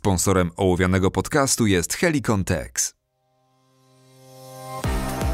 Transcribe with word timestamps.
Sponsorem 0.00 0.50
ołowianego 0.56 1.10
podcastu 1.10 1.66
jest 1.66 1.94
Helicon 1.94 2.44
Tex. 2.44 2.94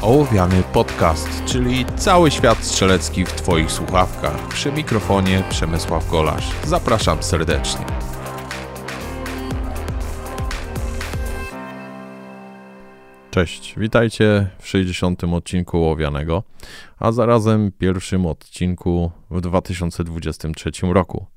Ołowiany 0.01 0.63
podcast, 0.73 1.45
czyli 1.45 1.85
cały 1.97 2.31
świat 2.31 2.57
strzelecki 2.63 3.25
w 3.25 3.31
Twoich 3.31 3.71
słuchawkach. 3.71 4.47
Przy 4.47 4.71
mikrofonie 4.71 5.43
Przemysław 5.49 6.11
Golasz. 6.11 6.51
Zapraszam 6.65 7.23
serdecznie. 7.23 7.85
Cześć, 13.31 13.75
witajcie 13.77 14.49
w 14.59 14.67
60. 14.67 15.23
odcinku 15.23 15.77
Ołowianego, 15.77 16.43
a 16.99 17.11
zarazem 17.11 17.71
pierwszym 17.71 18.25
odcinku 18.25 19.11
w 19.31 19.41
2023 19.41 20.71
roku. 20.81 21.36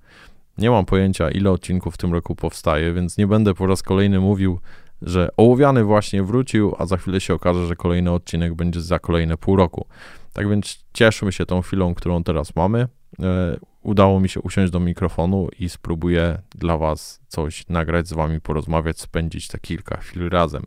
Nie 0.61 0.71
mam 0.71 0.85
pojęcia, 0.85 1.31
ile 1.31 1.51
odcinków 1.51 1.95
w 1.95 1.99
tym 1.99 2.13
roku 2.13 2.37
powstaje, 2.37 2.93
więc 2.93 3.19
nie 3.19 3.27
będę 3.27 3.55
po 3.55 3.67
raz 3.67 3.83
kolejny 3.83 4.21
mówił, 4.21 4.61
że 5.03 5.29
ołowiany 5.37 5.85
właśnie 5.85 6.23
wrócił, 6.23 6.75
a 6.79 6.87
za 6.87 6.97
chwilę 6.97 7.21
się 7.21 7.35
okaże, 7.35 7.67
że 7.67 7.77
kolejny 7.77 8.11
odcinek 8.11 8.55
będzie 8.55 8.81
za 8.81 8.99
kolejne 8.99 9.37
pół 9.37 9.57
roku. 9.57 9.87
Tak 10.33 10.49
więc 10.49 10.85
cieszymy 10.93 11.33
się 11.33 11.47
tą 11.47 11.63
chwilą, 11.63 11.95
którą 11.95 12.25
teraz 12.25 12.57
mamy. 12.57 12.89
E, 13.23 13.57
udało 13.83 14.21
mi 14.21 14.29
się 14.29 14.41
usiąść 14.41 14.73
do 14.73 14.81
mikrofonu 14.81 15.49
i 15.59 15.69
spróbuję 15.69 16.39
dla 16.55 16.79
Was 16.79 17.21
coś 17.29 17.69
nagrać, 17.69 18.09
z 18.09 18.13
Wami 18.13 18.41
porozmawiać, 18.41 19.01
spędzić 19.01 19.49
te 19.49 19.59
kilka 19.59 19.97
chwil 19.97 20.29
razem. 20.29 20.63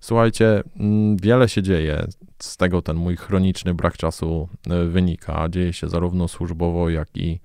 Słuchajcie, 0.00 0.62
mm, 0.76 1.16
wiele 1.16 1.48
się 1.48 1.62
dzieje, 1.62 2.06
z 2.38 2.56
tego 2.56 2.82
ten 2.82 2.96
mój 2.96 3.16
chroniczny 3.16 3.74
brak 3.74 3.96
czasu 3.96 4.48
e, 4.70 4.84
wynika. 4.84 5.48
Dzieje 5.48 5.72
się 5.72 5.88
zarówno 5.88 6.28
służbowo, 6.28 6.88
jak 6.90 7.08
i 7.14 7.40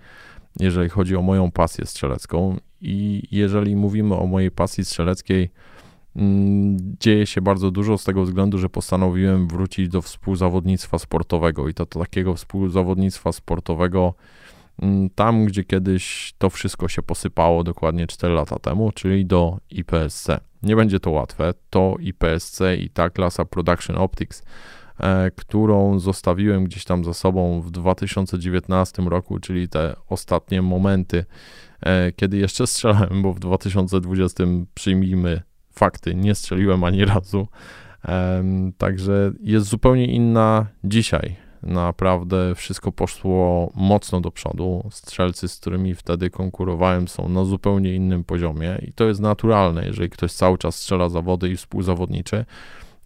jeżeli 0.60 0.90
chodzi 0.90 1.16
o 1.16 1.22
moją 1.22 1.52
pasję 1.52 1.86
strzelecką. 1.86 2.58
I 2.82 3.28
jeżeli 3.32 3.76
mówimy 3.76 4.16
o 4.16 4.26
mojej 4.26 4.52
pasji 4.52 4.86
strzeleckiej, 4.86 5.50
mm, 6.16 6.78
dzieje 7.00 7.26
się 7.26 7.42
bardzo 7.42 7.72
dużo 7.72 7.98
z 7.98 8.04
tego 8.04 8.24
względu, 8.24 8.58
że 8.58 8.70
postanowiłem 8.70 9.48
wrócić 9.48 9.90
do 9.90 10.02
współzawodnictwa 10.02 11.00
sportowego 11.00 11.70
i 11.70 11.74
to, 11.74 11.86
to 11.86 12.00
takiego 12.00 12.34
współzawodnictwa 12.34 13.32
sportowego 13.32 14.14
mm, 14.82 15.10
tam, 15.10 15.46
gdzie 15.46 15.64
kiedyś 15.64 16.34
to 16.38 16.50
wszystko 16.50 16.88
się 16.88 17.02
posypało 17.02 17.64
dokładnie 17.64 18.08
4 18.08 18.34
lata 18.34 18.60
temu, 18.60 18.92
czyli 18.92 19.26
do 19.26 19.58
IPSC. 19.70 20.28
Nie 20.64 20.76
będzie 20.76 21.00
to 21.00 21.12
łatwe. 21.12 21.54
To 21.70 21.96
IPSC 22.00 22.62
i 22.80 22.90
ta 22.90 23.10
klasa 23.10 23.46
Production 23.46 23.98
Optics 23.98 24.44
którą 25.36 26.00
zostawiłem 26.00 26.64
gdzieś 26.64 26.86
tam 26.86 27.06
za 27.06 27.14
sobą 27.14 27.62
w 27.62 27.72
2019 27.72 29.04
roku, 29.04 29.40
czyli 29.40 29.70
te 29.70 29.96
ostatnie 30.10 30.62
momenty, 30.62 31.26
e, 31.82 32.12
kiedy 32.12 32.38
jeszcze 32.38 32.68
strzelałem, 32.68 33.22
bo 33.22 33.34
w 33.34 33.40
2020 33.40 34.44
przyjmijmy 34.74 35.42
fakty, 35.72 36.16
nie 36.16 36.36
strzeliłem 36.36 36.84
ani 36.84 37.06
razu. 37.06 37.48
Także 38.78 39.32
jest 39.40 39.68
zupełnie 39.68 40.06
inna 40.06 40.66
dzisiaj. 40.84 41.36
Naprawdę 41.64 42.56
wszystko 42.56 42.92
poszło 42.92 43.72
mocno 43.76 44.22
do 44.22 44.32
przodu. 44.32 44.90
Strzelcy, 44.92 45.48
z 45.48 45.60
którymi 45.60 45.96
wtedy 45.96 46.30
konkurowałem, 46.30 47.08
są 47.08 47.30
na 47.30 47.46
zupełnie 47.46 47.96
innym 47.96 48.24
poziomie 48.24 48.78
i 48.88 48.94
to 48.94 49.06
jest 49.06 49.20
naturalne, 49.20 49.86
jeżeli 49.86 50.10
ktoś 50.10 50.32
cały 50.32 50.58
czas 50.58 50.76
strzela 50.76 51.10
zawody 51.10 51.50
i 51.50 51.58
współzawodniczy 51.58 52.46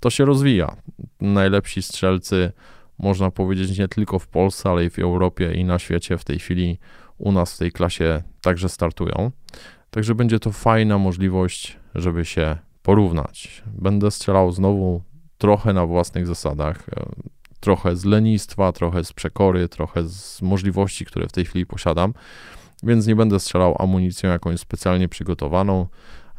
to 0.02 0.09
się 0.09 0.25
rozwija. 0.25 0.75
Najlepsi 1.21 1.81
strzelcy, 1.81 2.52
można 2.99 3.31
powiedzieć, 3.31 3.80
nie 3.80 3.88
tylko 3.88 4.19
w 4.19 4.27
Polsce, 4.27 4.69
ale 4.69 4.85
i 4.85 4.89
w 4.89 4.99
Europie 4.99 5.53
i 5.53 5.66
na 5.66 5.80
świecie 5.80 6.17
w 6.17 6.23
tej 6.23 6.39
chwili 6.39 6.80
u 7.17 7.31
nas 7.31 7.55
w 7.55 7.57
tej 7.57 7.71
klasie 7.71 8.23
także 8.41 8.69
startują. 8.69 9.31
Także 9.91 10.16
będzie 10.16 10.39
to 10.39 10.52
fajna 10.52 10.97
możliwość, 10.97 11.77
żeby 11.95 12.25
się 12.25 12.57
porównać. 12.83 13.63
Będę 13.66 14.11
strzelał 14.11 14.52
znowu 14.52 15.02
trochę 15.38 15.73
na 15.73 15.85
własnych 15.85 16.27
zasadach, 16.27 16.89
e, 16.89 17.05
trochę 17.59 17.95
z 17.95 18.05
lenistwa, 18.05 18.72
trochę 18.72 19.03
z 19.03 19.13
przekory, 19.13 19.69
trochę 19.69 20.03
z 20.03 20.41
możliwości, 20.41 21.06
które 21.06 21.28
w 21.28 21.31
tej 21.31 21.45
chwili 21.45 21.66
posiadam, 21.66 22.13
więc 22.84 23.07
nie 23.07 23.16
będę 23.16 23.40
strzelał 23.40 23.75
amunicją 23.79 24.29
jakąś 24.29 24.59
specjalnie 24.59 25.09
przygotowaną 25.09 25.88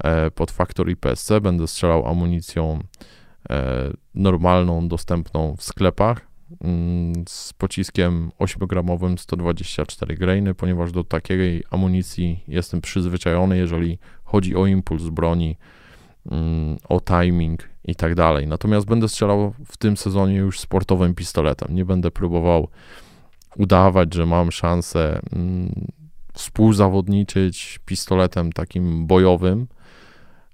e, 0.05 0.31
pod 0.31 0.51
faktor 0.51 0.91
IPSC, 0.91 1.33
będę 1.43 1.67
strzelał 1.67 2.09
amunicją 2.09 2.81
normalną, 4.15 4.89
dostępną 4.89 5.57
w 5.57 5.63
sklepach 5.63 6.27
mm, 6.61 7.13
z 7.29 7.53
pociskiem 7.53 8.31
8-gramowym 8.39 9.19
124 9.19 10.15
grainy, 10.15 10.55
ponieważ 10.55 10.93
do 10.93 11.05
takiej 11.05 11.63
amunicji 11.71 12.45
jestem 12.49 12.81
przyzwyczajony, 12.81 13.59
jeżeli 13.59 13.99
chodzi 14.25 14.57
o 14.57 14.67
impuls 14.67 15.03
broni, 15.03 15.57
mm, 16.31 16.79
o 16.89 17.01
timing 17.01 17.69
i 17.85 17.95
tak 17.95 18.15
dalej. 18.15 18.47
Natomiast 18.47 18.87
będę 18.87 19.09
strzelał 19.09 19.55
w 19.67 19.77
tym 19.77 19.97
sezonie 19.97 20.37
już 20.37 20.61
sportowym 20.61 21.15
pistoletem. 21.15 21.75
Nie 21.75 21.85
będę 21.85 22.11
próbował 22.11 22.69
udawać, 23.57 24.15
że 24.15 24.27
mam 24.27 24.53
szansę 24.53 25.21
mm, 25.33 25.87
współzawodniczyć 26.33 27.81
pistoletem 27.85 28.53
takim 28.53 29.07
bojowym. 29.07 29.67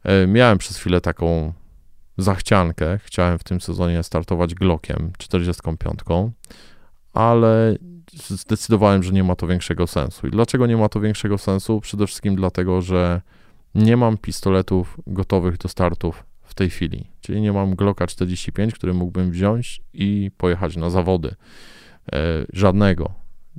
E, 0.04 0.26
miałem 0.26 0.58
przez 0.58 0.76
chwilę 0.76 1.00
taką 1.00 1.52
zachciankę. 2.18 2.98
Chciałem 3.04 3.38
w 3.38 3.44
tym 3.44 3.60
sezonie 3.60 4.02
startować 4.02 4.54
Glockiem 4.54 5.12
45, 5.18 6.00
ale 7.12 7.76
zdecydowałem, 8.28 9.02
że 9.02 9.12
nie 9.12 9.24
ma 9.24 9.36
to 9.36 9.46
większego 9.46 9.86
sensu. 9.86 10.26
I 10.26 10.30
dlaczego 10.30 10.66
nie 10.66 10.76
ma 10.76 10.88
to 10.88 11.00
większego 11.00 11.38
sensu? 11.38 11.80
Przede 11.80 12.06
wszystkim 12.06 12.36
dlatego, 12.36 12.82
że 12.82 13.20
nie 13.74 13.96
mam 13.96 14.18
pistoletów 14.18 14.96
gotowych 15.06 15.58
do 15.58 15.68
startów 15.68 16.24
w 16.42 16.54
tej 16.54 16.70
chwili. 16.70 17.10
Czyli 17.20 17.40
nie 17.40 17.52
mam 17.52 17.74
Glocka 17.74 18.06
45, 18.06 18.74
który 18.74 18.94
mógłbym 18.94 19.30
wziąć 19.30 19.80
i 19.94 20.30
pojechać 20.36 20.76
na 20.76 20.90
zawody. 20.90 21.34
E, 22.12 22.44
żadnego. 22.52 23.12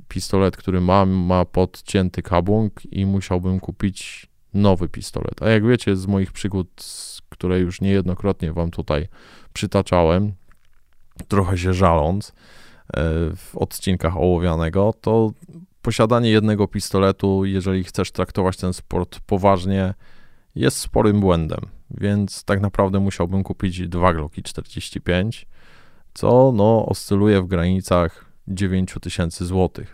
Pistolet, 0.08 0.56
który 0.56 0.80
mam, 0.80 1.10
ma 1.10 1.44
podcięty 1.44 2.22
kabłąk 2.22 2.92
i 2.92 3.06
musiałbym 3.06 3.60
kupić 3.60 4.26
nowy 4.54 4.88
pistolet. 4.88 5.42
A 5.42 5.48
jak 5.48 5.66
wiecie 5.66 5.96
z 5.96 6.06
moich 6.06 6.32
przygód 6.32 6.68
które 7.40 7.60
już 7.60 7.80
niejednokrotnie 7.80 8.52
Wam 8.52 8.70
tutaj 8.70 9.08
przytaczałem, 9.52 10.32
trochę 11.28 11.58
się 11.58 11.74
żaląc 11.74 12.28
e, 12.28 12.32
w 13.36 13.56
odcinkach 13.56 14.16
ołowianego, 14.16 14.94
to 15.00 15.32
posiadanie 15.82 16.30
jednego 16.30 16.68
pistoletu, 16.68 17.44
jeżeli 17.44 17.84
chcesz 17.84 18.12
traktować 18.12 18.56
ten 18.56 18.72
sport 18.72 19.20
poważnie, 19.20 19.94
jest 20.54 20.76
sporym 20.76 21.20
błędem. 21.20 21.60
Więc 21.90 22.44
tak 22.44 22.60
naprawdę 22.60 23.00
musiałbym 23.00 23.42
kupić 23.42 23.88
dwa 23.88 24.12
Glocki 24.12 24.42
45, 24.42 25.46
co 26.14 26.52
no, 26.54 26.86
oscyluje 26.86 27.42
w 27.42 27.46
granicach 27.46 28.24
9000 28.48 29.46
zł. 29.46 29.84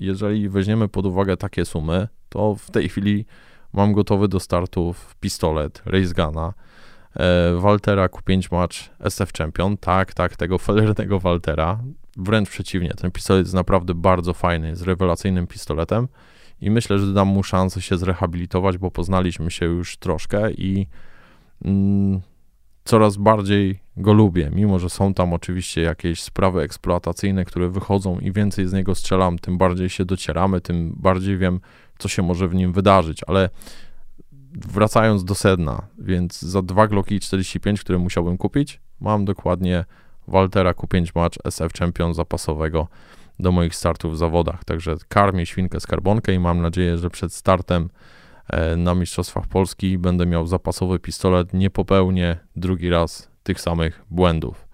Jeżeli 0.00 0.48
weźmiemy 0.48 0.88
pod 0.88 1.06
uwagę 1.06 1.36
takie 1.36 1.64
sumy, 1.64 2.08
to 2.28 2.54
w 2.54 2.70
tej 2.70 2.88
chwili 2.88 3.26
mam 3.72 3.92
gotowy 3.92 4.28
do 4.28 4.40
startów 4.40 5.16
pistolet 5.20 5.82
Race 5.86 6.14
Guna 6.14 6.54
Waltera 7.58 8.06
Q5 8.06 8.52
Match 8.52 8.76
SF 9.00 9.32
Champion, 9.32 9.76
tak, 9.76 10.14
tak, 10.14 10.36
tego 10.36 10.58
felernego 10.58 11.20
Waltera, 11.20 11.78
wręcz 12.16 12.50
przeciwnie, 12.50 12.90
ten 12.90 13.10
pistolet 13.10 13.46
jest 13.46 13.54
naprawdę 13.54 13.94
bardzo 13.94 14.34
fajny, 14.34 14.68
jest 14.68 14.82
rewelacyjnym 14.82 15.46
pistoletem. 15.46 16.08
I 16.60 16.70
myślę, 16.70 16.98
że 16.98 17.12
dam 17.12 17.28
mu 17.28 17.42
szansę 17.42 17.82
się 17.82 17.98
zrehabilitować, 17.98 18.78
bo 18.78 18.90
poznaliśmy 18.90 19.50
się 19.50 19.66
już 19.66 19.96
troszkę 19.96 20.52
i 20.52 20.86
mm, 21.64 22.20
coraz 22.84 23.16
bardziej 23.16 23.78
go 23.96 24.12
lubię, 24.12 24.50
mimo 24.54 24.78
że 24.78 24.90
są 24.90 25.14
tam 25.14 25.32
oczywiście 25.32 25.82
jakieś 25.82 26.22
sprawy 26.22 26.60
eksploatacyjne, 26.60 27.44
które 27.44 27.68
wychodzą 27.68 28.18
i 28.18 28.32
więcej 28.32 28.66
z 28.66 28.72
niego 28.72 28.94
strzelam, 28.94 29.38
tym 29.38 29.58
bardziej 29.58 29.88
się 29.88 30.04
docieramy, 30.04 30.60
tym 30.60 30.94
bardziej 30.96 31.38
wiem, 31.38 31.60
co 31.98 32.08
się 32.08 32.22
może 32.22 32.48
w 32.48 32.54
nim 32.54 32.72
wydarzyć, 32.72 33.20
ale 33.26 33.50
wracając 34.56 35.24
do 35.24 35.34
sedna, 35.34 35.82
więc 35.98 36.42
za 36.42 36.62
dwa 36.62 36.86
Glocki 36.86 37.20
45, 37.20 37.80
które 37.80 37.98
musiałbym 37.98 38.38
kupić, 38.38 38.80
mam 39.00 39.24
dokładnie 39.24 39.84
Waltera 40.28 40.72
Q5 40.72 41.10
Match 41.14 41.38
SF 41.44 41.72
Champion 41.72 42.14
zapasowego 42.14 42.88
do 43.38 43.52
moich 43.52 43.74
startów 43.74 44.14
w 44.14 44.16
zawodach. 44.16 44.64
Także 44.64 44.96
karmię 45.08 45.46
świnkę 45.46 45.80
skarbonkę 45.80 46.34
i 46.34 46.38
mam 46.38 46.62
nadzieję, 46.62 46.98
że 46.98 47.10
przed 47.10 47.32
startem 47.32 47.88
e, 48.48 48.76
na 48.76 48.94
Mistrzostwach 48.94 49.46
Polski 49.46 49.98
będę 49.98 50.26
miał 50.26 50.46
zapasowy 50.46 50.98
pistolet, 50.98 51.54
nie 51.54 51.70
popełnię 51.70 52.36
drugi 52.56 52.90
raz 52.90 53.30
tych 53.42 53.60
samych 53.60 54.04
błędów. 54.10 54.66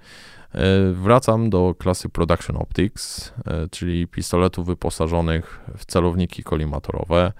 E, 0.54 0.92
wracam 0.92 1.50
do 1.50 1.74
klasy 1.78 2.08
Production 2.08 2.56
Optics, 2.56 3.32
e, 3.46 3.68
czyli 3.70 4.06
pistoletów 4.06 4.66
wyposażonych 4.66 5.60
w 5.76 5.86
celowniki 5.86 6.42
kolimatorowe. 6.42 7.32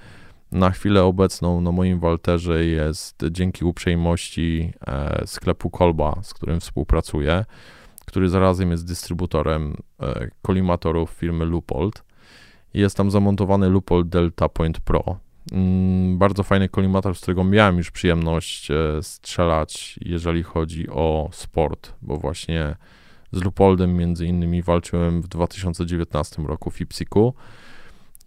Na 0.53 0.71
chwilę 0.71 1.05
obecną 1.05 1.61
na 1.61 1.73
moim 1.73 2.01
Walterze 2.01 2.65
jest 2.65 3.25
dzięki 3.31 3.65
uprzejmości 3.65 4.73
e, 4.87 5.23
sklepu 5.27 5.71
Kolba, 5.71 6.19
z 6.23 6.35
którym 6.35 6.61
współpracuję, 6.61 7.45
który 8.07 8.29
zarazem 8.29 8.71
jest 8.71 8.87
dystrybutorem 8.87 9.77
e, 10.01 10.29
kolimatorów 10.43 11.11
firmy 11.11 11.45
Lupold. 11.45 12.05
Jest 12.75 12.97
tam 12.97 13.11
zamontowany 13.11 13.69
Lupold 13.69 14.09
Delta 14.09 14.49
Point 14.49 14.81
Pro. 14.81 15.17
Mm, 15.53 16.19
bardzo 16.19 16.43
fajny 16.43 16.69
kolimator, 16.69 17.15
z 17.15 17.21
którego 17.21 17.45
miałem 17.45 17.77
już 17.77 17.91
przyjemność 17.91 18.71
e, 18.71 18.75
strzelać, 19.03 19.99
jeżeli 20.03 20.43
chodzi 20.43 20.89
o 20.89 21.29
sport, 21.33 21.93
bo 22.03 22.17
właśnie 22.17 22.77
z 23.33 23.43
Lupoldem 23.43 23.97
między 23.97 24.27
innymi 24.27 24.63
walczyłem 24.63 25.23
w 25.23 25.29
2019 25.29 26.43
roku 26.43 26.71
w 26.71 26.81
Ipsiku. 26.81 27.35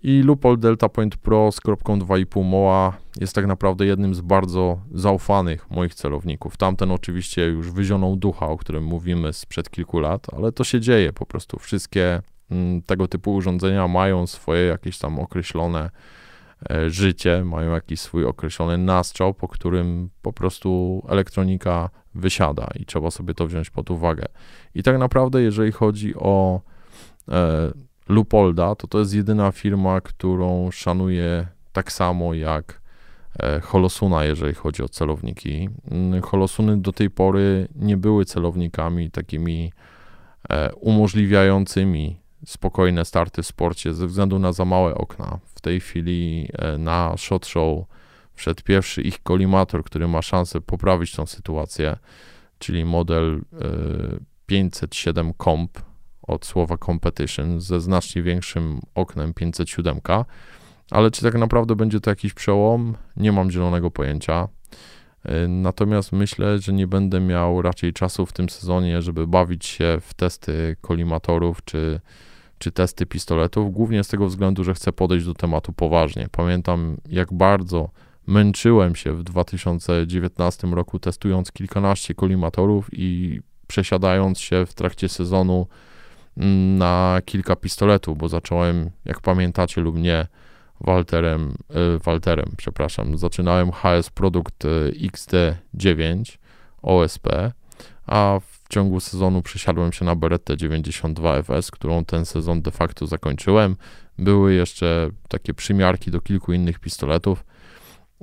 I 0.07 0.21
Lupol 0.21 0.57
Delta 0.57 0.89
Point 0.89 1.17
Pro 1.17 1.51
z 1.51 1.61
kropką 1.61 1.99
2,5 1.99 2.43
moła 2.43 2.97
jest 3.19 3.35
tak 3.35 3.47
naprawdę 3.47 3.85
jednym 3.85 4.15
z 4.15 4.21
bardzo 4.21 4.79
zaufanych 4.91 5.71
moich 5.71 5.95
celowników. 5.95 6.57
Tamten 6.57 6.91
oczywiście 6.91 7.45
już 7.45 7.71
wyzionął 7.71 8.15
ducha, 8.15 8.47
o 8.47 8.57
którym 8.57 8.83
mówimy 8.83 9.33
sprzed 9.33 9.69
kilku 9.69 9.99
lat, 9.99 10.27
ale 10.37 10.51
to 10.51 10.63
się 10.63 10.79
dzieje 10.79 11.13
po 11.13 11.25
prostu. 11.25 11.59
Wszystkie 11.59 12.21
mm, 12.51 12.81
tego 12.81 13.07
typu 13.07 13.33
urządzenia 13.33 13.87
mają 13.87 14.27
swoje 14.27 14.65
jakieś 14.65 14.97
tam 14.97 15.19
określone 15.19 15.89
e, 16.69 16.89
życie, 16.89 17.43
mają 17.45 17.71
jakiś 17.71 17.99
swój 17.99 18.25
określony 18.25 18.77
nastrzał, 18.77 19.33
po 19.33 19.47
którym 19.47 20.09
po 20.21 20.33
prostu 20.33 21.01
elektronika 21.09 21.89
wysiada 22.15 22.67
i 22.79 22.85
trzeba 22.85 23.11
sobie 23.11 23.33
to 23.33 23.47
wziąć 23.47 23.69
pod 23.69 23.91
uwagę. 23.91 24.25
I 24.75 24.83
tak 24.83 24.97
naprawdę, 24.97 25.41
jeżeli 25.41 25.71
chodzi 25.71 26.15
o 26.15 26.61
e, 27.29 27.71
Lupolda, 28.09 28.75
to 28.75 28.87
to 28.87 28.99
jest 28.99 29.13
jedyna 29.13 29.51
firma, 29.51 30.01
którą 30.01 30.71
szanuję 30.71 31.47
tak 31.73 31.91
samo 31.91 32.33
jak 32.33 32.81
e, 33.39 33.59
Holosuna, 33.59 34.23
jeżeli 34.23 34.53
chodzi 34.53 34.83
o 34.83 34.89
celowniki. 34.89 35.69
Mm, 35.91 36.21
Holosuny 36.21 36.77
do 36.77 36.91
tej 36.93 37.09
pory 37.09 37.67
nie 37.75 37.97
były 37.97 38.25
celownikami 38.25 39.11
takimi 39.11 39.71
e, 40.49 40.73
umożliwiającymi 40.73 42.19
spokojne 42.45 43.05
starty 43.05 43.43
w 43.43 43.47
sporcie 43.47 43.93
ze 43.93 44.07
względu 44.07 44.39
na 44.39 44.53
za 44.53 44.65
małe 44.65 44.95
okna. 44.95 45.39
W 45.55 45.61
tej 45.61 45.79
chwili 45.79 46.49
e, 46.53 46.77
na 46.77 47.17
Shot 47.17 47.45
Show 47.45 47.85
wszedł 48.33 48.63
pierwszy 48.63 49.01
ich 49.01 49.23
kolimator, 49.23 49.83
który 49.83 50.07
ma 50.07 50.21
szansę 50.21 50.61
poprawić 50.61 51.15
tą 51.15 51.25
sytuację, 51.25 51.97
czyli 52.59 52.85
model 52.85 53.41
507 54.45 55.33
Comp 55.43 55.79
od 56.27 56.45
słowa 56.45 56.77
competition 56.77 57.61
ze 57.61 57.81
znacznie 57.81 58.23
większym 58.23 58.81
oknem 58.95 59.33
507, 59.33 59.99
ale 60.91 61.11
czy 61.11 61.21
tak 61.21 61.35
naprawdę 61.35 61.75
będzie 61.75 61.99
to 61.99 62.09
jakiś 62.09 62.33
przełom, 62.33 62.95
nie 63.17 63.31
mam 63.31 63.51
zielonego 63.51 63.91
pojęcia. 63.91 64.47
Y, 65.25 65.47
natomiast 65.47 66.11
myślę, 66.11 66.59
że 66.59 66.73
nie 66.73 66.87
będę 66.87 67.19
miał 67.19 67.61
raczej 67.61 67.93
czasu 67.93 68.25
w 68.25 68.33
tym 68.33 68.49
sezonie, 68.49 69.01
żeby 69.01 69.27
bawić 69.27 69.65
się 69.65 69.97
w 70.01 70.13
testy 70.13 70.75
kolimatorów 70.81 71.63
czy, 71.65 71.99
czy 72.57 72.71
testy 72.71 73.05
pistoletów, 73.05 73.71
głównie 73.71 74.03
z 74.03 74.07
tego 74.07 74.27
względu, 74.27 74.63
że 74.63 74.73
chcę 74.73 74.91
podejść 74.91 75.25
do 75.25 75.33
tematu 75.33 75.73
poważnie. 75.73 76.27
Pamiętam, 76.31 76.97
jak 77.09 77.33
bardzo 77.33 77.89
męczyłem 78.27 78.95
się 78.95 79.13
w 79.13 79.23
2019 79.23 80.67
roku 80.67 80.99
testując 80.99 81.51
kilkanaście 81.51 82.13
kolimatorów 82.13 82.89
i 82.93 83.39
przesiadając 83.67 84.39
się 84.39 84.65
w 84.65 84.73
trakcie 84.73 85.09
sezonu 85.09 85.67
na 86.77 87.21
kilka 87.25 87.55
pistoletów, 87.55 88.17
bo 88.17 88.29
zacząłem, 88.29 88.89
jak 89.05 89.21
pamiętacie 89.21 89.81
lub 89.81 89.97
nie, 89.97 90.27
Walterem, 90.81 91.55
y, 91.95 91.99
Walterem, 91.99 92.51
przepraszam, 92.57 93.17
zaczynałem 93.17 93.71
HS 93.71 94.09
Produkt 94.09 94.65
y, 94.65 94.91
XD9 94.91 96.37
OSP, 96.81 97.27
a 98.07 98.39
w 98.39 98.67
ciągu 98.69 98.99
sezonu 98.99 99.41
przesiadłem 99.41 99.91
się 99.91 100.05
na 100.05 100.15
Beretta 100.15 100.55
92 100.55 101.43
FS, 101.43 101.71
którą 101.71 102.05
ten 102.05 102.25
sezon 102.25 102.61
de 102.61 102.71
facto 102.71 103.07
zakończyłem. 103.07 103.75
Były 104.17 104.53
jeszcze 104.53 105.09
takie 105.27 105.53
przymiarki 105.53 106.11
do 106.11 106.21
kilku 106.21 106.53
innych 106.53 106.79
pistoletów, 106.79 107.45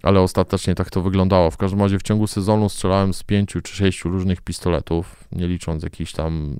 ale 0.02 0.20
ostatecznie 0.20 0.74
tak 0.74 0.90
to 0.90 1.02
wyglądało. 1.02 1.50
W 1.50 1.56
każdym 1.56 1.80
razie 1.80 1.98
w 1.98 2.02
ciągu 2.02 2.26
sezonu 2.26 2.68
strzelałem 2.68 3.14
z 3.14 3.22
pięciu 3.22 3.60
czy 3.60 3.76
sześciu 3.76 4.08
różnych 4.08 4.40
pistoletów, 4.40 5.24
nie 5.32 5.48
licząc 5.48 5.82
jakichś 5.82 6.12
tam 6.12 6.56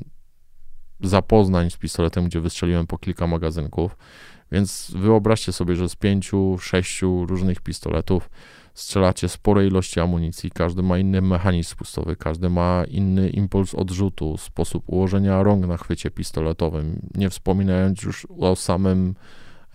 zapoznań 1.03 1.71
z 1.71 1.77
pistoletem, 1.77 2.25
gdzie 2.25 2.41
wystrzeliłem 2.41 2.87
po 2.87 2.99
kilka 2.99 3.27
magazynków. 3.27 3.97
Więc 4.53 4.93
wyobraźcie 4.97 5.53
sobie, 5.53 5.77
że 5.77 5.89
z 5.89 5.97
pięciu, 5.97 6.59
sześciu 6.59 7.27
różnych 7.27 7.61
pistoletów 7.61 8.31
strzelacie 8.75 9.29
spore 9.29 9.67
ilości 9.67 10.01
amunicji, 10.01 10.51
każdy 10.51 10.83
ma 10.83 10.99
inny 10.99 11.23
mechanizm 11.23 11.71
spustowy, 11.71 12.17
każdy 12.17 12.51
ma 12.51 12.85
inny 12.89 13.31
impuls 13.31 13.75
odrzutu, 13.75 14.37
sposób 14.37 14.85
ułożenia 14.87 15.43
rąk 15.43 15.67
na 15.67 15.77
chwycie 15.77 16.11
pistoletowym, 16.11 17.09
nie 17.15 17.31
wspominając 17.31 18.03
już 18.03 18.27
o 18.39 18.57
samym 18.57 19.15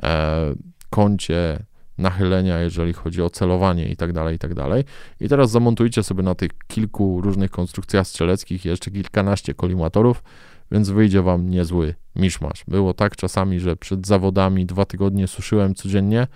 e, 0.04 0.56
kącie 0.90 1.60
nachylenia, 1.98 2.60
jeżeli 2.60 2.94
chodzi 2.94 3.22
o 3.22 3.30
celowanie 3.30 3.90
i 3.90 3.96
tak 3.96 4.14
dalej, 4.14 4.36
i 4.36 4.40
tak 4.40 4.54
dalej. 4.54 4.84
I 5.20 5.30
teraz 5.30 5.52
zamontujcie 5.52 6.04
sobie 6.04 6.24
na 6.24 6.36
tych 6.36 6.52
kilku 6.68 7.22
różnych 7.22 7.52
konstrukcjach 7.52 8.08
strzeleckich 8.08 8.66
jeszcze 8.66 8.92
kilkanaście 8.92 9.54
kolimatorów, 9.54 10.24
więc 10.72 10.90
wyjdzie 10.90 11.22
wam 11.22 11.50
niezły 11.50 11.96
miszmasz. 12.16 12.64
Było 12.68 12.94
tak 12.94 13.16
czasami, 13.16 13.60
że 13.60 13.76
przed 13.76 14.08
zawodami 14.08 14.66
dwa 14.66 14.86
tygodnie 14.86 15.28
suszyłem 15.28 15.76
codziennie, 15.76 16.28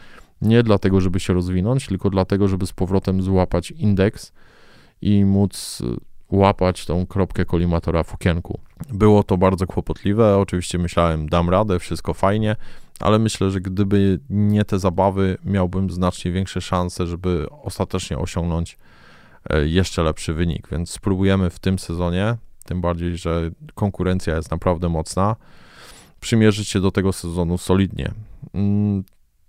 nie 0.42 0.63
dlatego, 0.63 1.01
żeby 1.01 1.19
się 1.19 1.33
rozwinąć, 1.33 1.88
tylko 1.88 2.10
dlatego, 2.10 2.48
żeby 2.48 2.66
z 2.66 2.74
powrotem 2.74 3.22
złapać 3.22 3.72
indeks 3.72 4.31
i 5.01 5.25
móc 5.25 5.81
y, 5.81 6.12
łapać 6.36 6.86
tą 6.86 7.06
kropkę 7.06 7.45
kolimatora 7.45 8.04
w 8.04 8.13
okienku. 8.13 8.60
Było 8.89 9.24
to 9.24 9.38
bardzo 9.38 9.68
kłopotliwe, 9.68 10.38
oczywiście 10.38 10.77
myślałem, 10.77 11.30
dam 11.30 11.50
radę, 11.50 11.80
wszystko 11.80 12.13
fajnie, 12.13 12.56
ale 13.00 13.19
myślę, 13.19 13.51
że 13.51 13.62
gdyby 13.62 14.19
nie 14.30 14.66
te 14.66 14.80
zabawy, 14.80 15.38
miałbym 15.45 15.89
znacznie 15.89 16.31
większe 16.31 16.62
szanse, 16.62 17.07
żeby 17.07 17.48
ostatecznie 17.63 18.18
osiągnąć 18.18 18.77
e, 19.50 19.68
jeszcze 19.68 20.04
lepszy 20.04 20.34
wynik, 20.34 20.68
więc 20.72 20.89
spróbujemy 20.89 21.50
w 21.50 21.60
tym 21.60 21.80
sezonie 21.80 22.38
tym 22.72 22.82
bardziej, 22.82 23.18
że 23.18 23.52
konkurencja 23.76 24.36
jest 24.36 24.52
naprawdę 24.52 24.90
mocna, 24.90 25.36
przymierzyć 26.20 26.68
się 26.68 26.80
do 26.82 26.92
tego 26.92 27.14
sezonu 27.14 27.58
solidnie. 27.58 28.12
Mm, 28.54 29.04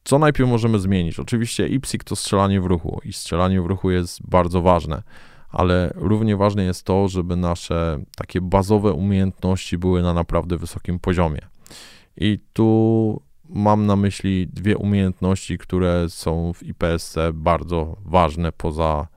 co 0.05 0.19
najpierw 0.19 0.51
możemy 0.51 0.79
zmienić? 0.79 1.19
Oczywiście 1.19 1.69
IPSIC 1.69 2.05
to 2.05 2.17
strzelanie 2.17 2.61
w 2.61 2.67
ruchu 2.67 3.01
i 3.05 3.13
strzelanie 3.13 3.63
w 3.63 3.67
ruchu 3.67 3.91
jest 3.91 4.27
bardzo 4.27 4.63
ważne, 4.63 5.03
ale 5.49 5.93
równie 5.95 6.37
ważne 6.37 6.65
jest 6.65 6.85
to, 6.85 7.09
żeby 7.09 7.37
nasze 7.37 7.99
takie 8.17 8.41
bazowe 8.41 8.93
umiejętności 8.93 9.79
były 9.79 10.03
na 10.03 10.15
naprawdę 10.15 10.57
wysokim 10.57 10.99
poziomie. 10.99 11.41
I 12.17 12.39
tu 12.53 13.23
mam 13.49 13.87
na 13.87 13.97
myśli 13.97 14.49
dwie 14.53 14.77
umiejętności, 14.77 15.59
które 15.59 16.09
są 16.09 16.53
w 16.53 16.63
IPSC 16.63 17.17
bardzo 17.33 17.97
ważne 18.05 18.53
poza 18.53 19.12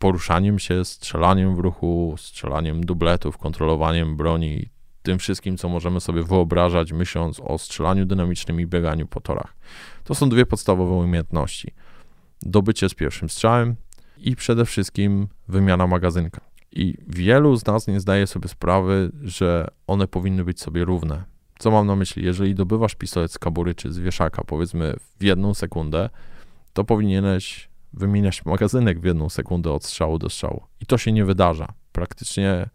poruszaniem 0.00 0.58
się, 0.58 0.84
strzelaniem 0.84 1.56
w 1.56 1.58
ruchu, 1.58 2.14
strzelaniem 2.18 2.86
dubletów, 2.86 3.38
kontrolowaniem 3.38 4.16
broni, 4.16 4.68
tym 5.02 5.18
wszystkim, 5.18 5.56
co 5.56 5.68
możemy 5.68 6.00
sobie 6.00 6.22
wyobrażać, 6.22 6.92
myśląc 6.92 7.40
o 7.40 7.58
strzelaniu 7.58 8.06
dynamicznym 8.06 8.60
i 8.60 8.66
bieganiu 8.66 9.06
po 9.06 9.20
torach. 9.20 9.56
To 10.04 10.14
są 10.14 10.28
dwie 10.28 10.46
podstawowe 10.46 10.94
umiejętności. 10.94 11.72
Dobycie 12.42 12.88
z 12.88 12.94
pierwszym 12.94 13.28
strzałem 13.28 13.76
i 14.18 14.36
przede 14.36 14.64
wszystkim 14.64 15.28
wymiana 15.48 15.86
magazynka. 15.86 16.40
I 16.72 16.94
wielu 17.06 17.56
z 17.56 17.66
nas 17.66 17.86
nie 17.86 18.00
zdaje 18.00 18.26
sobie 18.26 18.48
sprawy, 18.48 19.12
że 19.22 19.68
one 19.86 20.08
powinny 20.08 20.44
być 20.44 20.60
sobie 20.60 20.84
równe. 20.84 21.24
Co 21.58 21.70
mam 21.70 21.86
na 21.86 21.96
myśli? 21.96 22.24
Jeżeli 22.24 22.54
dobywasz 22.54 22.94
pistolet 22.94 23.32
z 23.32 23.38
kabury 23.38 23.74
czy 23.74 23.92
z 23.92 23.98
wieszaka, 23.98 24.44
powiedzmy 24.44 24.94
w 25.18 25.24
jedną 25.24 25.54
sekundę, 25.54 26.10
to 26.72 26.84
powinieneś 26.84 27.69
wymieniać 27.92 28.44
magazynek 28.44 29.00
w 29.00 29.04
jedną 29.04 29.28
sekundę 29.28 29.72
od 29.72 29.84
strzału 29.84 30.18
do 30.18 30.30
strzału. 30.30 30.62
I 30.80 30.86
to 30.86 30.98
się 30.98 31.12
nie 31.12 31.24
wydarza. 31.24 31.68
Praktycznie 31.92 32.68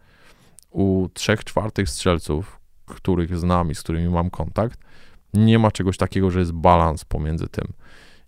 u 0.69 1.07
trzech 1.13 1.43
czwartych 1.43 1.89
strzelców, 1.89 2.59
których 2.85 3.37
znam 3.37 3.71
i 3.71 3.75
z 3.75 3.83
którymi 3.83 4.09
mam 4.09 4.29
kontakt, 4.29 4.79
nie 5.33 5.59
ma 5.59 5.71
czegoś 5.71 5.97
takiego, 5.97 6.31
że 6.31 6.39
jest 6.39 6.51
balans 6.51 7.05
pomiędzy 7.05 7.47
tym. 7.47 7.73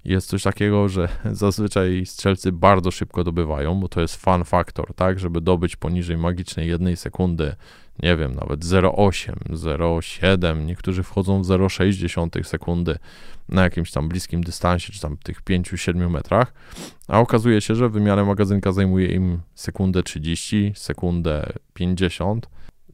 Jest 0.06 0.28
coś 0.28 0.44
takiego, 0.44 0.90
że 0.90 1.10
zazwyczaj 1.32 2.06
strzelcy 2.06 2.52
bardzo 2.52 2.92
szybko 2.92 3.24
dobywają, 3.24 3.80
bo 3.80 3.88
to 3.88 4.02
jest 4.02 4.16
fun 4.16 4.44
factor, 4.44 4.94
tak? 4.94 5.20
Żeby 5.20 5.42
dobyć 5.42 5.76
poniżej 5.76 6.18
magicznej 6.18 6.68
jednej 6.68 6.98
sekundy 6.98 7.56
nie 8.04 8.18
wiem, 8.18 8.36
nawet 8.36 8.60
0,8, 8.60 9.34
0,7, 9.50 10.66
niektórzy 10.66 11.04
wchodzą 11.04 11.42
w 11.42 11.46
0,6 11.46 12.44
sekundy 12.44 12.98
na 13.50 13.64
jakimś 13.64 13.92
tam 13.92 14.10
bliskim 14.10 14.44
dystansie, 14.44 14.94
czy 14.94 15.02
tam 15.02 15.18
tych 15.18 15.44
5-7 15.44 16.10
metrach, 16.10 16.54
a 17.08 17.20
okazuje 17.20 17.62
się, 17.62 17.76
że 17.76 17.90
wymiana 17.90 18.26
magazynka 18.26 18.72
zajmuje 18.72 19.08
im 19.08 19.40
sekundę 19.56 20.04
30, 20.04 20.74
sekundę 20.76 21.54
50. 21.74 22.50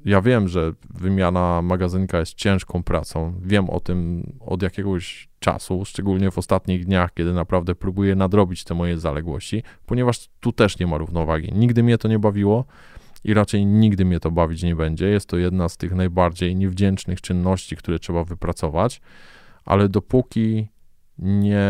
Ja 0.06 0.22
wiem, 0.22 0.48
że 0.48 0.74
wymiana 0.90 1.62
magazynka 1.62 2.20
jest 2.20 2.34
ciężką 2.34 2.84
pracą. 2.84 3.34
Wiem 3.42 3.70
o 3.70 3.80
tym 3.80 4.24
od 4.40 4.62
jakiegoś 4.62 5.30
czasu, 5.40 5.86
szczególnie 5.86 6.32
w 6.32 6.38
ostatnich 6.38 6.86
dniach, 6.86 7.14
kiedy 7.14 7.34
naprawdę 7.34 7.76
próbuję 7.76 8.16
nadrobić 8.16 8.64
te 8.64 8.74
moje 8.74 8.98
zaległości, 8.98 9.64
ponieważ 9.86 10.30
tu 10.40 10.52
też 10.52 10.80
nie 10.80 10.88
ma 10.88 10.98
równowagi. 10.98 11.54
Nigdy 11.54 11.84
mnie 11.84 11.98
to 11.98 12.08
nie 12.08 12.20
bawiło 12.20 12.66
i 13.24 13.34
raczej 13.34 13.66
nigdy 13.66 14.06
mnie 14.06 14.20
to 14.20 14.32
bawić 14.32 14.64
nie 14.64 14.76
będzie. 14.76 15.08
Jest 15.08 15.30
to 15.30 15.38
jedna 15.38 15.70
z 15.70 15.78
tych 15.78 15.96
najbardziej 15.96 16.56
niewdzięcznych 16.56 17.22
czynności, 17.22 17.76
które 17.76 18.00
trzeba 18.00 18.24
wypracować, 18.24 19.02
ale 19.66 19.90
dopóki 19.90 20.68
nie 21.20 21.68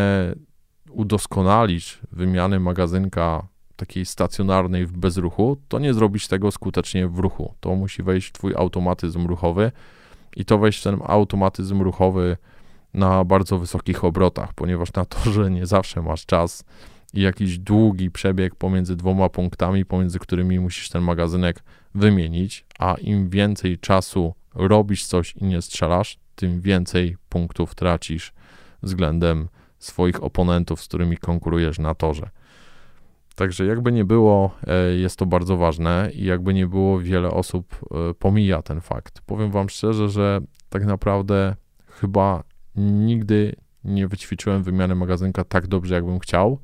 udoskonalić 0.90 2.00
wymianę 2.12 2.60
magazynka 2.60 3.48
takiej 3.86 4.06
stacjonarnej 4.06 4.86
w 4.86 4.98
bezruchu, 4.98 5.58
to 5.68 5.80
nie 5.80 5.94
zrobisz 5.94 6.28
tego 6.28 6.52
skutecznie 6.52 7.08
w 7.08 7.20
ruchu. 7.20 7.54
To 7.60 7.76
musi 7.76 8.04
wejść 8.04 8.28
w 8.28 8.32
twój 8.32 8.56
automatyzm 8.56 9.28
ruchowy 9.28 9.72
i 10.36 10.46
to 10.46 10.58
wejść 10.58 10.80
w 10.80 10.84
ten 10.84 11.00
automatyzm 11.06 11.82
ruchowy 11.82 12.38
na 12.94 13.24
bardzo 13.24 13.60
wysokich 13.60 14.04
obrotach, 14.04 14.54
ponieważ 14.54 14.94
na 14.94 15.06
torze 15.06 15.52
nie 15.52 15.66
zawsze 15.66 16.02
masz 16.02 16.26
czas 16.26 16.64
i 17.14 17.22
jakiś 17.22 17.60
długi 17.60 18.12
przebieg 18.12 18.56
pomiędzy 18.56 18.96
dwoma 18.96 19.30
punktami, 19.30 19.86
pomiędzy 19.86 20.20
którymi 20.20 20.60
musisz 20.60 20.90
ten 20.90 21.04
magazynek 21.04 21.64
wymienić, 21.96 22.66
a 22.80 22.96
im 23.02 23.30
więcej 23.30 23.80
czasu 23.80 24.34
robisz 24.56 25.06
coś 25.06 25.36
i 25.36 25.46
nie 25.46 25.62
strzelasz, 25.62 26.18
tym 26.36 26.62
więcej 26.62 27.18
punktów 27.30 27.76
tracisz 27.76 28.34
względem 28.84 29.48
swoich 29.80 30.24
oponentów, 30.24 30.82
z 30.82 30.88
którymi 30.88 31.18
konkurujesz 31.18 31.80
na 31.80 31.96
torze. 31.96 32.30
Także 33.36 33.66
jakby 33.66 33.92
nie 33.92 34.06
było, 34.06 34.56
e, 34.68 34.96
jest 34.96 35.20
to 35.20 35.26
bardzo 35.26 35.58
ważne 35.58 36.10
i 36.14 36.26
jakby 36.26 36.54
nie 36.54 36.68
było, 36.68 37.00
wiele 37.00 37.32
osób 37.32 37.76
e, 37.92 38.14
pomija 38.14 38.62
ten 38.62 38.82
fakt. 38.82 39.22
Powiem 39.22 39.52
Wam 39.52 39.70
szczerze, 39.70 40.10
że 40.10 40.42
tak 40.70 40.86
naprawdę 40.86 41.56
chyba 41.88 42.44
nigdy 42.76 43.56
nie 43.84 44.08
wyćwiczyłem 44.08 44.64
wymiany 44.64 44.96
magazynka 44.96 45.44
tak 45.44 45.68
dobrze, 45.68 45.96
jakbym 45.96 46.20
chciał 46.20 46.60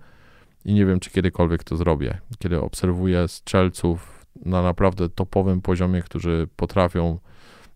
i 0.65 0.73
nie 0.73 0.85
wiem, 0.85 0.99
czy 0.99 1.09
kiedykolwiek 1.09 1.63
to 1.63 1.77
zrobię. 1.77 2.17
Kiedy 2.39 2.61
obserwuję 2.61 3.27
strzelców 3.27 4.25
na 4.45 4.61
naprawdę 4.61 5.09
topowym 5.09 5.61
poziomie, 5.61 6.01
którzy 6.01 6.47
potrafią 6.55 7.19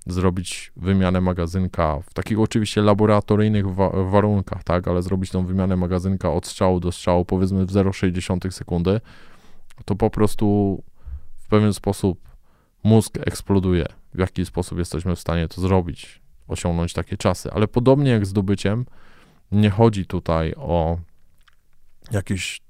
zrobić 0.06 0.72
wymianę 0.76 1.22
magazynka 1.22 2.00
w 2.00 2.14
takich 2.14 2.40
oczywiście 2.40 2.82
laboratoryjnych 2.82 3.76
wa 3.76 3.90
warunkach, 3.90 4.64
tak, 4.64 4.88
ale 4.88 5.02
zrobić 5.02 5.32
tą 5.32 5.46
wymianę 5.46 5.76
magazynka 5.76 6.32
od 6.32 6.48
strzału 6.48 6.80
do 6.80 6.92
strzału 6.92 7.26
powiedzmy 7.26 7.66
w 7.66 7.72
0,6 7.72 8.52
sekundy, 8.52 9.02
to 9.86 9.96
po 9.96 10.10
prostu 10.10 10.84
w 11.38 11.48
pewien 11.48 11.74
sposób 11.74 12.30
mózg 12.84 13.18
eksploduje, 13.18 13.86
w 14.14 14.20
jaki 14.20 14.46
sposób 14.46 14.78
jesteśmy 14.78 15.16
w 15.16 15.20
stanie 15.20 15.48
to 15.48 15.62
zrobić, 15.62 16.22
osiągnąć 16.48 16.94
takie 16.94 17.18
czasy. 17.18 17.52
Ale 17.52 17.68
podobnie 17.68 18.12
jak 18.12 18.26
z 18.26 18.34
nie 19.52 19.70
chodzi 19.70 20.06
tutaj 20.06 20.54
o 20.58 20.98
jakieś 22.12 22.62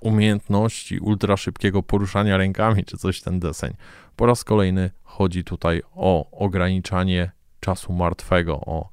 umiejętności 0.00 0.98
ultra 0.98 1.36
szybkiego 1.36 1.82
poruszania 1.82 2.36
rękami, 2.36 2.84
czy 2.84 2.96
coś 2.96 3.20
ten 3.20 3.40
deseń. 3.40 3.72
Po 4.16 4.26
raz 4.26 4.44
kolejny 4.44 4.90
chodzi 5.02 5.44
tutaj 5.44 5.82
o 5.94 6.30
ograniczanie 6.30 7.30
czasu 7.60 7.92
martwego, 7.92 8.60
o 8.60 8.88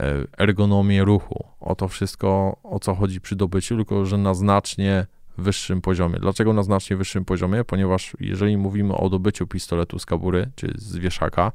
e, 0.00 0.24
ergonomię 0.38 1.04
ruchu, 1.04 1.44
o 1.60 1.74
to 1.74 1.88
wszystko, 1.88 2.56
o 2.62 2.78
co 2.80 2.94
chodzi 2.94 3.20
przy 3.20 3.36
dobyciu, 3.36 3.76
tylko 3.76 4.06
że 4.06 4.18
na 4.18 4.34
znacznie 4.34 5.06
wyższym 5.38 5.80
poziomie. 5.80 6.18
Dlaczego 6.18 6.52
na 6.52 6.62
znacznie 6.62 6.96
wyższym 6.96 7.24
poziomie? 7.24 7.64
Ponieważ 7.64 8.16
jeżeli 8.20 8.56
mówimy 8.56 8.94
o 8.94 9.08
dobyciu 9.08 9.46
pistoletu 9.46 9.98
z 9.98 10.06
kabury, 10.06 10.50
czy 10.54 10.72
z 10.76 10.96
wieszaka, 10.96 11.52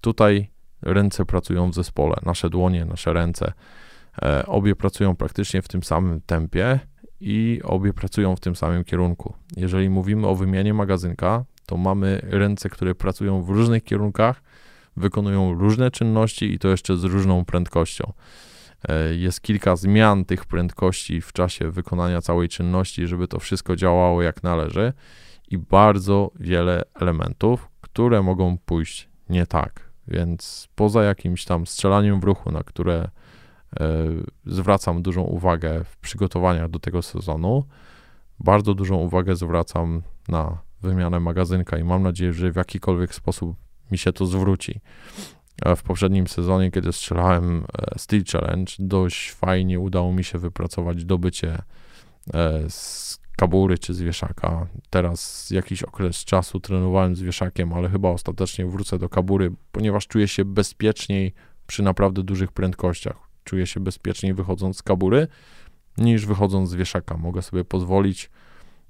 tutaj 0.00 0.50
ręce 0.82 1.26
pracują 1.26 1.70
w 1.70 1.74
zespole, 1.74 2.16
nasze 2.26 2.50
dłonie, 2.50 2.84
nasze 2.84 3.12
ręce, 3.12 3.52
e, 4.22 4.46
obie 4.46 4.76
pracują 4.76 5.16
praktycznie 5.16 5.62
w 5.62 5.68
tym 5.68 5.82
samym 5.82 6.20
tempie 6.20 6.80
i 7.20 7.60
obie 7.64 7.92
pracują 7.92 8.36
w 8.36 8.40
tym 8.40 8.56
samym 8.56 8.84
kierunku. 8.84 9.34
Jeżeli 9.56 9.90
mówimy 9.90 10.26
o 10.26 10.34
wymianie 10.34 10.74
magazynka, 10.74 11.44
to 11.66 11.76
mamy 11.76 12.20
ręce, 12.22 12.68
które 12.68 12.94
pracują 12.94 13.42
w 13.42 13.50
różnych 13.50 13.84
kierunkach, 13.84 14.42
wykonują 14.96 15.54
różne 15.54 15.90
czynności 15.90 16.52
i 16.52 16.58
to 16.58 16.68
jeszcze 16.68 16.96
z 16.96 17.04
różną 17.04 17.44
prędkością. 17.44 18.12
E, 18.88 19.14
jest 19.14 19.40
kilka 19.40 19.76
zmian 19.76 20.24
tych 20.24 20.44
prędkości 20.44 21.20
w 21.20 21.32
czasie 21.32 21.70
wykonania 21.70 22.20
całej 22.20 22.48
czynności, 22.48 23.06
żeby 23.06 23.28
to 23.28 23.38
wszystko 23.38 23.76
działało 23.76 24.22
jak 24.22 24.42
należy, 24.42 24.92
i 25.50 25.58
bardzo 25.58 26.30
wiele 26.40 26.82
elementów, 27.00 27.68
które 27.80 28.22
mogą 28.22 28.58
pójść 28.58 29.08
nie 29.28 29.46
tak. 29.46 29.90
Więc 30.08 30.68
poza 30.74 31.02
jakimś 31.02 31.44
tam 31.44 31.66
strzelaniem 31.66 32.20
w 32.20 32.24
ruchu, 32.24 32.52
na 32.52 32.62
które 32.62 33.08
zwracam 34.46 35.02
dużą 35.02 35.22
uwagę 35.22 35.84
w 35.84 35.96
przygotowaniach 35.96 36.70
do 36.70 36.78
tego 36.78 37.02
sezonu, 37.02 37.64
bardzo 38.40 38.74
dużą 38.74 38.96
uwagę 38.96 39.36
zwracam 39.36 40.02
na 40.28 40.58
wymianę 40.82 41.20
magazynka 41.20 41.78
i 41.78 41.84
mam 41.84 42.02
nadzieję, 42.02 42.32
że 42.32 42.52
w 42.52 42.56
jakikolwiek 42.56 43.14
sposób 43.14 43.56
mi 43.90 43.98
się 43.98 44.12
to 44.12 44.26
zwróci. 44.26 44.80
W 45.76 45.82
poprzednim 45.82 46.26
sezonie, 46.26 46.70
kiedy 46.70 46.92
strzelałem 46.92 47.64
e, 47.78 47.98
Steel 47.98 48.24
Challenge, 48.32 48.72
dość 48.78 49.32
fajnie 49.32 49.80
udało 49.80 50.12
mi 50.12 50.24
się 50.24 50.38
wypracować 50.38 51.04
dobycie 51.04 51.62
e, 52.34 52.70
z 52.70 53.18
kabury 53.36 53.78
czy 53.78 53.94
z 53.94 54.00
wieszaka. 54.00 54.66
Teraz 54.90 55.50
jakiś 55.50 55.82
okres 55.82 56.24
czasu 56.24 56.60
trenowałem 56.60 57.16
z 57.16 57.22
wieszakiem, 57.22 57.72
ale 57.72 57.88
chyba 57.88 58.08
ostatecznie 58.08 58.66
wrócę 58.66 58.98
do 58.98 59.08
kabury, 59.08 59.52
ponieważ 59.72 60.06
czuję 60.06 60.28
się 60.28 60.44
bezpieczniej 60.44 61.34
przy 61.66 61.82
naprawdę 61.82 62.22
dużych 62.22 62.52
prędkościach. 62.52 63.29
Czuję 63.50 63.66
się 63.66 63.80
bezpieczniej 63.80 64.34
wychodząc 64.34 64.76
z 64.76 64.82
kabury 64.82 65.26
niż 65.98 66.26
wychodząc 66.26 66.70
z 66.70 66.74
wieszaka. 66.74 67.16
Mogę 67.16 67.42
sobie 67.42 67.64
pozwolić 67.64 68.30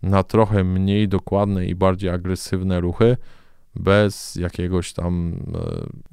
na 0.02 0.22
trochę 0.22 0.64
mniej 0.64 1.08
dokładne 1.08 1.66
i 1.66 1.74
bardziej 1.74 2.10
agresywne 2.10 2.80
ruchy, 2.80 3.16
bez 3.76 4.36
jakiegoś 4.36 4.92
tam, 4.92 5.42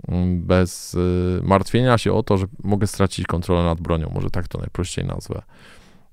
e, 0.10 0.36
bez 0.36 0.96
e, 0.96 1.00
martwienia 1.44 1.98
się 1.98 2.14
o 2.14 2.24
to, 2.24 2.38
że 2.38 2.46
mogę 2.64 2.88
stracić 2.88 3.28
kontrolę 3.28 3.64
nad 3.64 3.82
bronią, 3.82 4.12
może 4.14 4.30
tak 4.30 4.48
to 4.48 4.58
najprościej 4.58 5.06
nazwę. 5.06 5.42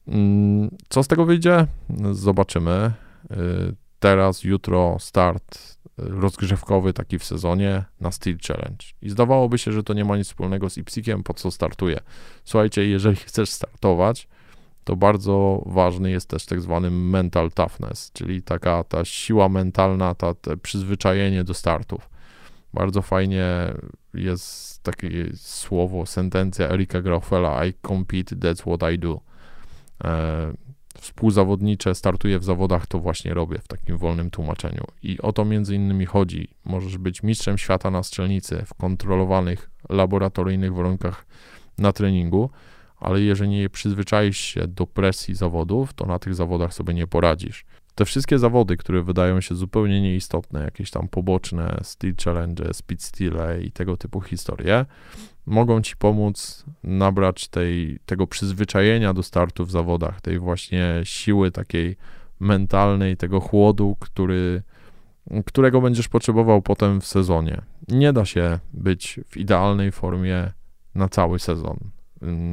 Mm, 0.09 0.71
co 0.89 1.03
z 1.03 1.09
tego 1.09 1.25
wyjdzie? 1.25 1.67
Zobaczymy. 2.13 2.71
E, 2.73 2.93
teraz, 3.99 4.45
jutro 4.45 4.97
start 5.01 5.74
rozgrzewkowy 5.97 6.93
taki 6.93 7.19
w 7.19 7.25
sezonie 7.25 7.85
na 8.01 8.13
Steel 8.13 8.39
Challenge. 8.49 8.87
I 9.03 9.11
zdawałoby 9.11 9.59
się, 9.59 9.73
że 9.73 9.83
to 9.83 9.95
nie 9.95 10.05
ma 10.05 10.17
nic 10.17 10.27
wspólnego 10.27 10.71
z 10.71 10.79
Ipsikiem, 10.79 11.23
po 11.23 11.35
co 11.35 11.51
startuje. 11.51 12.01
Słuchajcie, 12.45 12.87
jeżeli 12.87 13.17
chcesz 13.27 13.51
startować, 13.51 14.29
to 14.85 14.97
bardzo 14.97 15.63
ważny 15.67 16.11
jest 16.11 16.29
też 16.29 16.47
tak 16.47 16.61
zwany 16.61 16.91
mental 16.91 17.51
toughness, 17.51 18.11
czyli 18.13 18.43
taka 18.43 18.85
ta 18.85 19.05
siła 19.05 19.49
mentalna, 19.49 20.15
ta, 20.15 20.35
te 20.35 20.57
przyzwyczajenie 20.57 21.45
do 21.45 21.55
startów. 21.55 22.11
Bardzo 22.75 23.03
fajnie 23.03 23.47
jest 24.15 24.83
takie 24.83 25.09
słowo, 25.37 26.07
sentencja 26.07 26.69
Erika 26.69 27.03
Graufela 27.03 27.67
I 27.67 27.75
compete, 27.87 28.37
that's 28.37 28.61
what 28.61 28.93
I 28.93 28.99
do. 28.99 29.21
Współzawodnicze 30.99 31.95
startuję 31.95 32.39
w 32.39 32.45
zawodach, 32.45 32.87
to 32.87 32.99
właśnie 32.99 33.35
robię 33.35 33.59
w 33.59 33.69
takim 33.69 33.99
wolnym 33.99 34.31
tłumaczeniu. 34.31 34.85
I 35.03 35.21
o 35.21 35.33
to 35.33 35.45
między 35.45 35.75
innymi 35.75 36.07
chodzi. 36.07 36.49
Możesz 36.65 36.99
być 36.99 37.23
mistrzem 37.23 37.59
świata 37.59 37.91
na 37.91 38.03
strzelnicy 38.03 38.63
w 38.67 38.75
kontrolowanych, 38.75 39.71
laboratoryjnych 39.89 40.75
warunkach 40.75 41.27
na 41.79 41.93
treningu, 41.93 42.51
ale 42.97 43.21
jeżeli 43.21 43.51
nie 43.51 43.71
przyzwyczaisz 43.71 44.39
się 44.39 44.67
do 44.67 44.87
presji 44.87 45.35
zawodów, 45.35 45.95
to 45.95 46.07
na 46.07 46.19
tych 46.19 46.35
zawodach 46.35 46.75
sobie 46.75 46.95
nie 46.95 47.07
poradzisz. 47.07 47.65
Te 47.95 48.05
wszystkie 48.05 48.39
zawody, 48.39 48.77
które 48.77 49.03
wydają 49.03 49.41
się 49.41 49.55
zupełnie 49.55 50.01
nieistotne, 50.01 50.65
jakieś 50.65 50.91
tam 50.91 51.09
poboczne 51.09 51.81
Steel 51.83 52.15
Challenge, 52.25 52.75
Speed 52.75 53.05
Steel 53.05 53.63
i 53.63 53.73
tego 53.73 53.97
typu 53.97 54.21
historie, 54.21 54.87
mogą 55.47 55.83
ci 55.83 55.97
pomóc 55.97 56.65
nabrać 56.85 57.49
tej, 57.49 57.99
tego 58.07 58.27
przyzwyczajenia 58.27 59.15
do 59.15 59.23
startu 59.23 59.65
w 59.67 59.71
zawodach, 59.71 60.21
tej 60.21 60.39
właśnie 60.39 61.01
siły 61.05 61.51
takiej 61.51 61.97
mentalnej, 62.41 63.17
tego 63.17 63.41
chłodu, 63.41 63.97
który, 64.01 64.63
którego 65.47 65.81
będziesz 65.81 66.09
potrzebował 66.09 66.63
potem 66.63 67.01
w 67.01 67.07
sezonie. 67.07 67.63
Nie 67.89 68.13
da 68.13 68.25
się 68.25 68.59
być 68.73 69.21
w 69.29 69.37
idealnej 69.37 69.93
formie 69.93 70.53
na 70.95 71.09
cały 71.09 71.39
sezon. 71.39 71.79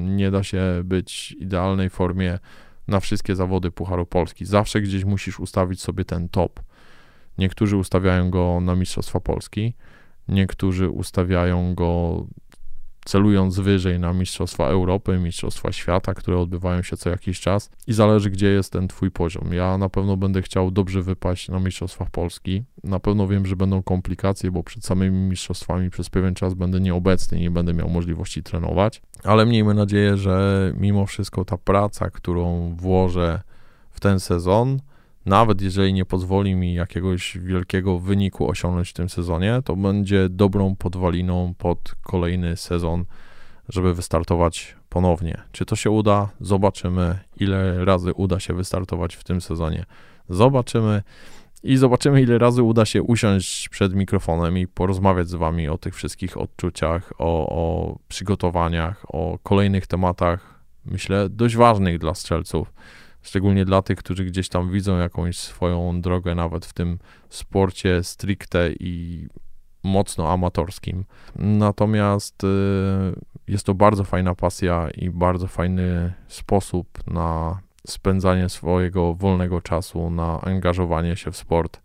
Nie 0.05 0.31
da 0.31 0.43
się 0.43 0.61
być 0.83 1.35
w 1.37 1.41
idealnej 1.41 1.89
formie 1.89 2.39
na 2.87 2.99
wszystkie 2.99 3.35
zawody 3.35 3.71
Pucharu 3.71 4.05
Polski. 4.05 4.45
Zawsze 4.45 4.81
gdzieś 4.81 5.05
musisz 5.05 5.39
ustawić 5.39 5.81
sobie 5.81 6.05
ten 6.05 6.29
top. 6.29 6.59
Niektórzy 7.37 7.77
ustawiają 7.77 8.29
go 8.29 8.59
na 8.61 8.75
Mistrzostwa 8.75 9.19
Polski, 9.19 9.73
niektórzy 10.27 10.89
ustawiają 10.89 11.75
go 11.75 12.25
celując 13.05 13.59
wyżej 13.59 13.99
na 13.99 14.13
Mistrzostwa 14.13 14.67
Europy, 14.67 15.19
Mistrzostwa 15.19 15.71
Świata, 15.71 16.13
które 16.13 16.37
odbywają 16.37 16.81
się 16.81 16.97
co 16.97 17.09
jakiś 17.09 17.39
czas 17.39 17.69
i 17.87 17.93
zależy, 17.93 18.29
gdzie 18.29 18.47
jest 18.47 18.73
ten 18.73 18.87
twój 18.87 19.11
poziom. 19.11 19.53
Ja 19.53 19.77
na 19.77 19.89
pewno 19.89 20.17
będę 20.17 20.41
chciał 20.41 20.71
dobrze 20.71 21.01
wypaść 21.01 21.49
na 21.49 21.59
Mistrzostwach 21.59 22.09
Polski. 22.09 22.63
Na 22.83 22.99
pewno 22.99 23.27
wiem, 23.27 23.45
że 23.45 23.55
będą 23.55 23.83
komplikacje, 23.83 24.51
bo 24.51 24.63
przed 24.63 24.85
samymi 24.85 25.17
mistrzostwami 25.17 25.89
przez 25.89 26.09
pewien 26.09 26.35
czas 26.35 26.53
będę 26.53 26.79
nieobecny 26.79 27.37
i 27.37 27.41
nie 27.41 27.51
będę 27.51 27.73
miał 27.73 27.89
możliwości 27.89 28.43
trenować, 28.43 29.01
ale 29.23 29.45
miejmy 29.45 29.73
nadzieję, 29.73 30.17
że 30.17 30.73
mimo 30.77 31.05
wszystko 31.05 31.45
ta 31.45 31.57
praca, 31.57 32.09
którą 32.09 32.75
włożę 32.75 33.41
w 33.91 33.99
ten 33.99 34.19
sezon, 34.19 34.79
nawet 35.25 35.61
jeżeli 35.61 35.93
nie 35.93 36.05
pozwoli 36.05 36.55
mi 36.55 36.73
jakiegoś 36.73 37.37
wielkiego 37.37 37.99
wyniku 37.99 38.49
osiągnąć 38.49 38.89
w 38.89 38.93
tym 38.93 39.09
sezonie, 39.09 39.61
to 39.65 39.75
będzie 39.75 40.29
dobrą 40.29 40.75
podwaliną 40.75 41.53
pod 41.57 41.95
kolejny 42.03 42.57
sezon 42.57 43.05
żeby 43.69 43.93
wystartować 43.93 44.75
ponownie. 44.89 45.41
Czy 45.51 45.65
to 45.65 45.75
się 45.75 45.91
uda? 45.91 46.29
Zobaczymy, 46.41 47.19
ile 47.37 47.85
razy 47.85 48.13
uda 48.13 48.39
się 48.39 48.53
wystartować 48.53 49.15
w 49.15 49.23
tym 49.23 49.41
sezonie. 49.41 49.85
Zobaczymy 50.29 51.03
i 51.63 51.77
zobaczymy, 51.77 52.21
ile 52.21 52.37
razy 52.37 52.63
uda 52.63 52.85
się 52.85 53.03
usiąść 53.03 53.69
przed 53.69 53.93
mikrofonem 53.93 54.57
i 54.57 54.67
porozmawiać 54.67 55.29
z 55.29 55.35
Wami 55.35 55.69
o 55.69 55.77
tych 55.77 55.95
wszystkich 55.95 56.37
odczuciach, 56.37 57.13
o, 57.17 57.49
o 57.49 57.95
przygotowaniach, 58.07 59.05
o 59.07 59.39
kolejnych 59.43 59.87
tematach, 59.87 60.61
myślę, 60.85 61.29
dość 61.29 61.55
ważnych 61.55 61.99
dla 61.99 62.15
strzelców. 62.15 62.73
Szczególnie 63.21 63.65
dla 63.65 63.81
tych, 63.81 63.97
którzy 63.97 64.25
gdzieś 64.25 64.49
tam 64.49 64.71
widzą 64.71 64.97
jakąś 64.97 65.37
swoją 65.37 66.01
drogę, 66.01 66.35
nawet 66.35 66.65
w 66.65 66.73
tym 66.73 66.99
sporcie 67.29 68.03
stricte 68.03 68.71
i 68.79 69.27
mocno 69.83 70.31
amatorskim. 70.31 71.05
Natomiast 71.35 72.43
y, 72.43 72.47
jest 73.47 73.65
to 73.65 73.73
bardzo 73.73 74.03
fajna 74.03 74.35
pasja 74.35 74.89
i 74.97 75.09
bardzo 75.09 75.47
fajny 75.47 76.13
sposób 76.27 77.07
na 77.07 77.59
spędzanie 77.87 78.49
swojego 78.49 79.13
wolnego 79.13 79.61
czasu, 79.61 80.09
na 80.09 80.41
angażowanie 80.41 81.15
się 81.15 81.31
w 81.31 81.37
sport. 81.37 81.81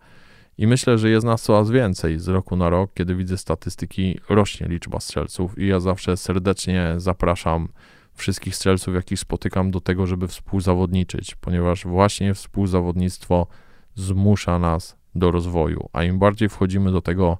I 0.59 0.67
myślę, 0.67 0.99
że 0.99 1.11
jest 1.11 1.27
nas 1.27 1.43
coraz 1.43 1.71
więcej 1.71 2.19
z 2.19 2.29
roku 2.29 2.57
na 2.57 2.71
rok, 2.71 2.91
kiedy 2.95 3.15
widzę 3.15 3.39
statystyki, 3.39 4.21
rośnie 4.29 4.69
liczba 4.69 5.01
strzelców 5.01 5.59
i 5.59 5.67
ja 5.67 5.81
zawsze 5.81 6.17
serdecznie 6.17 6.95
zapraszam 6.97 7.69
wszystkich 8.17 8.57
strzelców, 8.57 8.95
jakich 8.95 9.21
spotykam, 9.21 9.71
do 9.71 9.81
tego, 9.81 10.07
żeby 10.07 10.29
współzawodniczyć, 10.29 11.35
ponieważ 11.35 11.85
właśnie 11.85 12.35
współzawodnictwo 12.35 13.47
zmusza 13.95 14.59
nas 14.59 14.97
do 15.15 15.31
rozwoju, 15.31 15.89
a 15.93 16.05
im 16.05 16.19
bardziej 16.19 16.49
wchodzimy 16.49 16.93
do 16.93 17.03
tego 17.03 17.39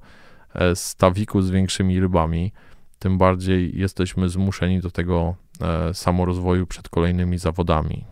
e, 0.55 0.77
stawiku 0.77 1.43
z 1.43 1.51
większymi 1.51 2.01
rybami, 2.01 2.53
tym 2.99 3.19
bardziej 3.19 3.79
jesteśmy 3.79 4.29
zmuszeni 4.29 4.81
do 4.81 4.91
tego 4.91 5.35
e, 5.61 5.95
samorozwoju 5.95 6.67
przed 6.67 6.89
kolejnymi 6.89 7.39
zawodami. 7.39 8.05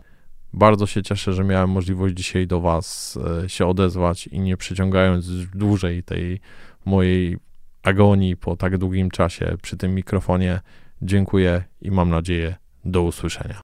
Bardzo 0.53 0.85
się 0.85 1.03
cieszę, 1.03 1.33
że 1.33 1.43
miałem 1.43 1.69
możliwość 1.69 2.15
dzisiaj 2.15 2.47
do 2.47 2.61
Was 2.61 3.19
e, 3.43 3.49
się 3.49 3.65
odezwać 3.67 4.27
i 4.27 4.39
nie 4.39 4.57
przyciągając 4.57 5.49
dłużej 5.49 6.03
tej 6.03 6.39
mojej 6.85 7.37
agonii 7.83 8.37
po 8.37 8.55
tak 8.55 8.77
długim 8.77 9.11
czasie 9.11 9.57
przy 9.61 9.77
tym 9.77 9.95
mikrofonie, 9.95 10.61
dziękuję 11.01 11.63
i 11.81 11.91
mam 11.91 12.09
nadzieję 12.09 12.55
do 12.85 13.03
usłyszenia. 13.03 13.53